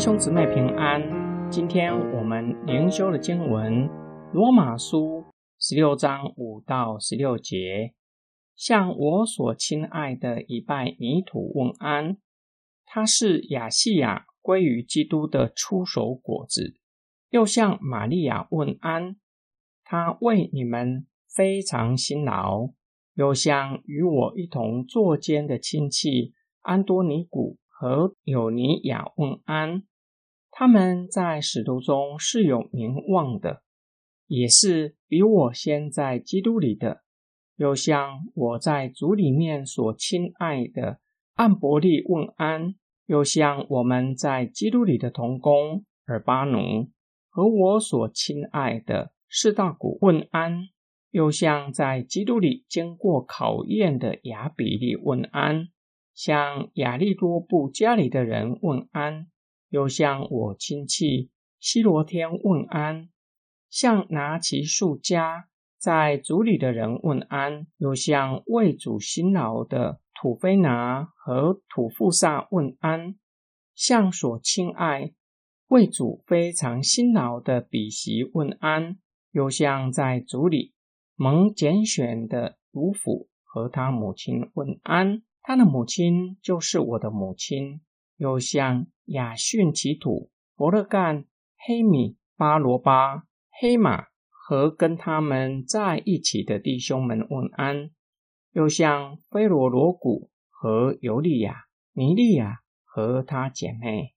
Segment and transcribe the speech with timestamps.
[0.00, 1.02] 兄姊妹平安，
[1.50, 3.86] 今天我们灵修的经文
[4.32, 5.22] 《罗马书》
[5.58, 7.92] 十六章五到十六节，
[8.56, 12.16] 向我所亲爱的一拜泥土问安。
[12.86, 16.78] 他是亚细亚归于基督的出手果子，
[17.28, 19.16] 又向玛利亚问安。
[19.84, 22.70] 他为你们非常辛劳，
[23.12, 27.58] 又向与我一同作监的亲戚安多尼古。
[27.82, 29.84] 和有尼亚问安，
[30.60, 33.62] 他们在使徒中是有名望的，
[34.26, 37.00] 也是比我先在基督里的。
[37.56, 41.00] 又像我在主里面所亲爱的
[41.32, 42.74] 安伯利问安，
[43.06, 46.90] 又像我们在基督里的同工尔巴奴
[47.30, 50.68] 和我所亲爱的士大古问安，
[51.10, 55.68] 又像在基督里经过考验的亚比利问安。
[56.12, 59.28] 向亚利多布家里的人问安，
[59.70, 63.08] 又向我亲戚西罗天问安；
[63.70, 73.14] 向拿其数家在族里的人问安，又向为主辛劳的土菲拿和土富萨问安；
[73.74, 75.14] 向所亲爱
[75.68, 78.98] 为主非常辛劳的比席问安，
[79.30, 80.74] 又向在族里
[81.14, 85.22] 蒙拣选的卢府和他母亲问安。
[85.42, 87.80] 他的母亲就是我的母亲，
[88.16, 91.24] 又向雅逊其土伯勒干、
[91.56, 93.24] 黑米、巴罗巴、
[93.60, 97.90] 黑马和跟他们在一起的弟兄们问安，
[98.52, 104.14] 又向菲罗罗古和尤利亚、尼利亚和他姐妹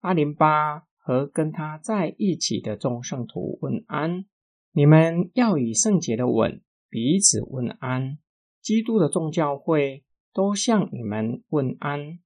[0.00, 4.24] 阿林巴和跟他在一起的众圣徒问安。
[4.72, 8.18] 你们要以圣洁的吻彼此问安。
[8.60, 10.04] 基督的众教会。
[10.34, 12.20] 都向你们问安。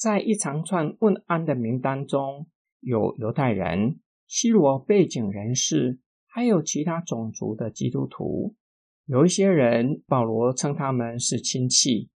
[0.00, 2.46] 在一长串问安的名单中，
[2.80, 8.56] 有犹太人、希罗背景人士，还有其他种族的基督徒。
[9.04, 12.08] 有一些人，保罗称他们是亲戚，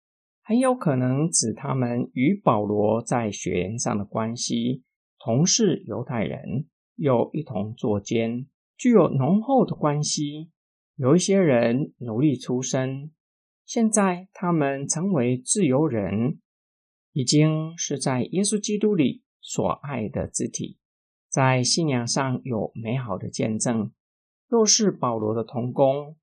[0.43, 4.83] 很有可能指他们与保罗在血缘上的关系，
[5.19, 6.65] 同是犹太人，
[6.97, 8.47] 又一同作奸，
[8.79, 10.51] 具有浓厚的关系。
[10.97, 13.11] 有一些人奴隶出身。
[13.67, 16.39] 现在他们成为自由人，
[17.15, 20.79] 已经是在耶稣基督里所爱的肢体，
[21.29, 23.93] 在信仰上有美好的见证。
[24.49, 26.17] 若是保罗的同工，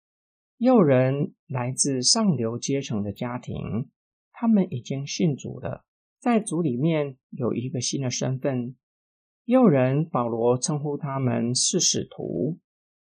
[0.58, 3.90] 有人来自上流阶层的家庭，
[4.34, 5.86] 他们已经信主了，
[6.20, 8.76] 在主里面有一个新的身份。
[9.46, 12.60] 有人保罗称呼他们是使徒，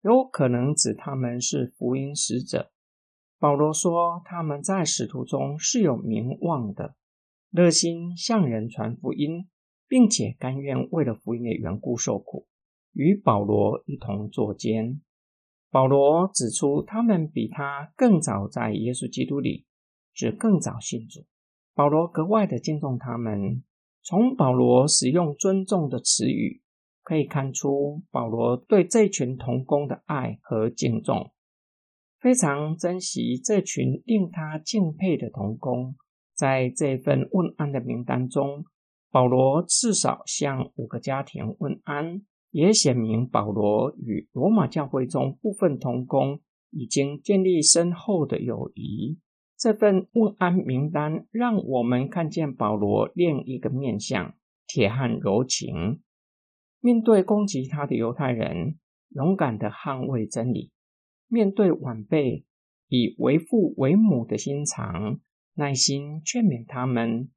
[0.02, 2.70] 有可能指他们是福音使者。
[3.38, 6.94] 保罗说：“他们在使徒中是有名望的，
[7.50, 9.48] 热心向人传福音，
[9.88, 12.46] 并且甘愿为了福音的缘故受苦，
[12.92, 15.00] 与保罗一同作监。”
[15.70, 19.66] 保罗指出，他们比他更早在耶稣基督里，
[20.12, 21.26] 是更早信主。
[21.74, 23.62] 保罗格外的敬重他们。
[24.02, 26.62] 从保罗使用尊重的词语，
[27.02, 31.30] 可以看出保罗对这群同工的爱和敬重。
[32.18, 35.94] 非常珍惜这群令他敬佩的童工，
[36.40, 38.64] 在这份问安的名单中，
[39.10, 46.40] 保罗至少向五个家庭问安，也显明保罗与罗马教会中部分童工
[46.70, 49.18] 已经建立深厚的友谊。
[49.58, 54.34] 这份问安名单让我们看见保罗另一个面相：
[54.66, 56.00] 铁汉柔情，
[56.80, 58.78] 面对攻击他的犹太人，
[59.10, 60.72] 勇敢的捍卫真理。
[61.28, 62.46] 面对晚辈，
[62.88, 65.20] 以为父为母的心肠，
[65.54, 67.28] 耐心劝勉他们；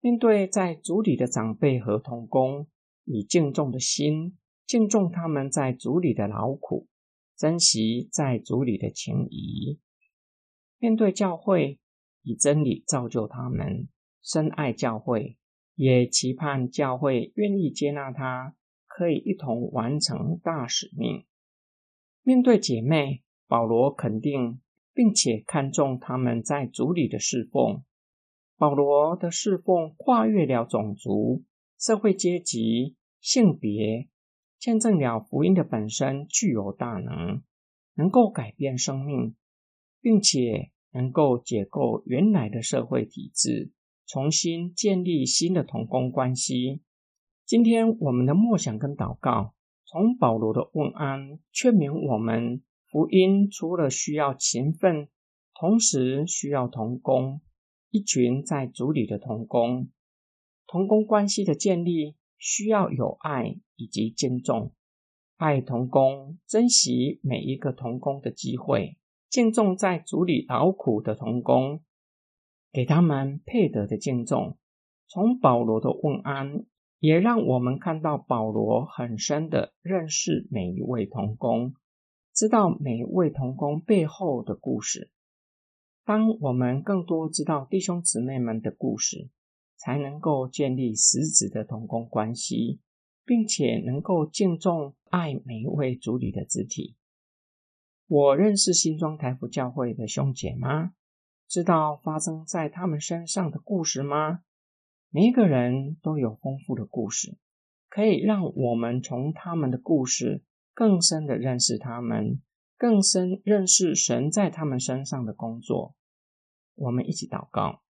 [0.00, 2.68] 面对在族里的长辈和同工，
[3.04, 4.36] 以敬重的心
[4.66, 6.88] 敬重他们在族里的劳苦，
[7.36, 9.78] 珍惜在族里的情谊；
[10.78, 11.80] 面对教会，
[12.22, 13.88] 以真理造就他们，
[14.22, 15.38] 深爱教会，
[15.74, 18.54] 也期盼教会愿意接纳他，
[18.86, 21.24] 可以一同完成大使命。
[22.22, 24.60] 面对姐妹，保罗肯定
[25.00, 27.82] 并且看重他们在主里的侍奉。
[28.58, 31.42] 保罗的侍奉跨越了种族、
[31.78, 34.10] 社会阶级、性别，
[34.58, 37.40] 见证了福音的本身具有大能，
[37.94, 39.34] 能够改变生命，
[40.02, 43.72] 并且能够解构原来的社会体制，
[44.06, 46.82] 重新建立新的同工关系。
[47.46, 49.54] 今天我们的默想跟祷告。
[49.86, 55.08] 从保罗的问安劝勉我们，福音除了需要勤奋，
[55.54, 57.40] 同时需要同工。
[57.90, 59.90] 一群在组里的同工，
[60.66, 64.72] 同工关系的建立需要有爱以及敬重，
[65.36, 68.96] 爱同工，珍惜每一个同工的机会，
[69.28, 71.82] 敬重在组里劳苦的同工，
[72.72, 74.56] 给他们配得的敬重。
[75.08, 76.64] 从保罗的问安，
[77.00, 81.74] 也让我们看到保罗很深的认识每一位同工，
[82.40, 85.10] 知道每一位同工背后的故事。
[86.06, 89.28] 当我们更多知道弟兄姊妹们的故事，
[89.76, 92.80] 才能够建立实质的同工关系，
[93.26, 96.96] 并且能够敬重爱每一位主里的肢体。
[98.06, 100.94] 我认识新庄台福教会的兄姐吗？
[101.46, 104.40] 知道发生在他们身上的故事吗？
[105.10, 107.36] 每一个人都有丰富的故事，
[107.90, 110.42] 可以让我们从他们的故事
[110.74, 112.40] 更深的认识他们，
[112.76, 115.94] 更深认识神在他们身上的工作。
[116.74, 117.82] 我们一起祷告。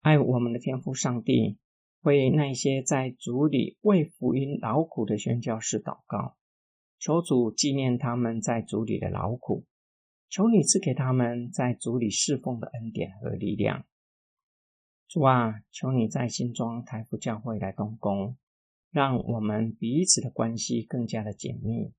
[0.00, 1.58] 爱我们的天父上帝，
[2.02, 6.36] 为那些在主里为福音劳苦的宣教士祷告，
[6.98, 9.64] 求主纪念他们在主里的劳苦，
[10.28, 13.86] 求你赐给他们在主里侍奉的恩典和力量。
[15.08, 18.36] 主啊，求你在新庄台福教会来动工，
[18.94, 21.92] 让我们彼此的关系更加的紧密，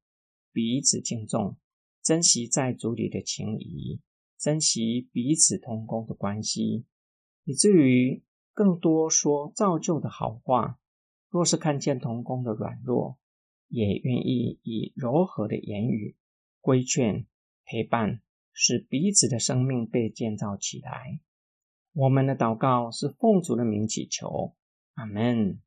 [0.53, 1.57] 彼此敬重，
[2.01, 3.99] 珍惜在主里的情谊，
[4.39, 6.85] 珍惜彼此同工的关系。
[7.43, 10.79] 以至于更多说造就的好话。
[11.29, 13.19] 若是看见同工的软弱，
[13.67, 16.15] 也愿意以柔和的言语
[16.61, 17.27] 规劝、
[17.65, 18.21] 陪伴，
[18.53, 21.19] 使彼此的生命被建造起来。
[21.91, 24.55] 我们的祷告是奉主的名祈求，
[24.93, 25.59] 阿门。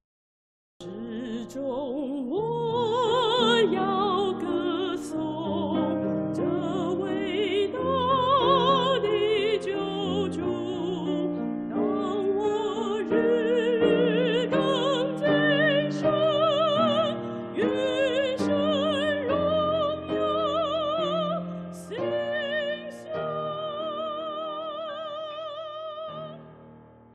[1.48, 2.27] 中。